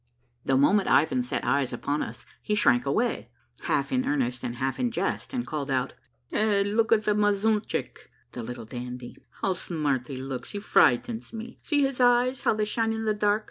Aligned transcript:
The 0.43 0.57
moment 0.57 0.87
Ivan 0.89 1.21
set 1.21 1.45
eyes 1.45 1.71
upon 1.71 2.01
us 2.01 2.25
he 2.41 2.55
shrank 2.55 2.87
away, 2.87 3.29
half 3.65 3.91
in 3.91 4.07
earnest 4.07 4.43
and 4.43 4.55
half 4.55 4.79
in 4.79 4.89
jest, 4.89 5.31
and 5.31 5.45
called 5.45 5.69
out,— 5.69 5.93
''Hey, 6.33 6.63
look 6.75 6.91
at' 6.91 7.03
the 7.05 7.13
mazuntchick! 7.13 8.09
[Little 8.35 8.65
Dandy!] 8.65 9.15
How 9.43 9.53
smart 9.53 10.07
he 10.07 10.17
looks! 10.17 10.53
He 10.53 10.59
frightens 10.59 11.33
me! 11.33 11.59
See 11.61 11.83
his 11.83 11.99
eyes, 12.01 12.41
how 12.41 12.55
they 12.55 12.65
shine 12.65 12.93
in 12.93 13.05
the 13.05 13.13
dark 13.13 13.39